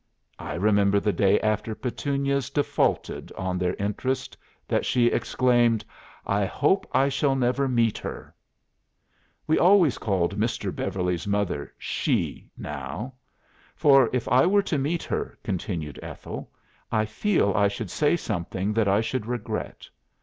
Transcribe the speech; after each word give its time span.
I 0.39 0.55
remember 0.55 0.99
the 0.99 1.13
day 1.13 1.39
after 1.41 1.75
Petunias 1.75 2.49
defaulted 2.49 3.31
on 3.33 3.59
their 3.59 3.75
interest 3.75 4.35
that 4.67 4.83
she 4.83 5.05
exclaimed, 5.05 5.85
'I 6.25 6.45
hope 6.45 6.87
I 6.91 7.07
shall 7.07 7.35
never 7.35 7.67
meet 7.67 7.99
her!' 7.99 8.33
We 9.45 9.59
always 9.59 9.99
called 9.99 10.39
Mr. 10.39 10.75
Beverly's 10.75 11.27
mother 11.27 11.71
'she' 11.77 12.49
now. 12.57 13.13
'For 13.75 14.09
if 14.11 14.27
I 14.29 14.47
were 14.47 14.63
to 14.63 14.79
meet 14.79 15.03
her,' 15.03 15.37
continued 15.43 15.99
Ethel, 16.01 16.49
'I 16.91 17.05
feel 17.05 17.53
I 17.53 17.67
should 17.67 17.91
say 17.91 18.17
something 18.17 18.73
that 18.73 18.87
I 18.87 19.01
should 19.01 19.27
regret. 19.27 19.87